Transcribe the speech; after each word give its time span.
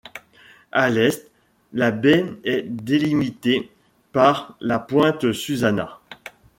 À 0.71 0.89
l'est, 0.89 1.29
la 1.73 1.91
baie 1.91 2.25
est 2.43 2.63
délimitée 2.63 3.69
par 4.11 4.57
la 4.59 4.79
pointe 4.79 5.31
Susana. 5.31 5.99